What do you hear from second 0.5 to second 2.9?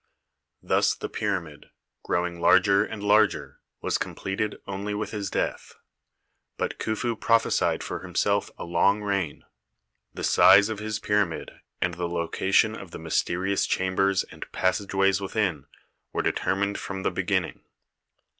Thus the pyramid, growing larger